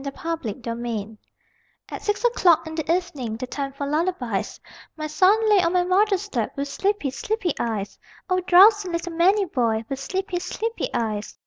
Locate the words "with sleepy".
6.57-7.11, 9.91-10.39